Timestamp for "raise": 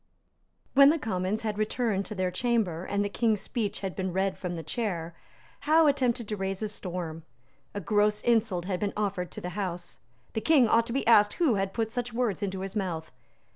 6.35-6.63